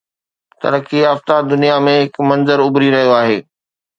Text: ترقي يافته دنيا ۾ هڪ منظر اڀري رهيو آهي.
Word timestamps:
ترقي 0.61 0.99
يافته 1.07 1.35
دنيا 1.51 1.75
۾ 1.89 1.95
هڪ 2.03 2.15
منظر 2.29 2.57
اڀري 2.65 2.89
رهيو 2.95 3.11
آهي. 3.21 3.37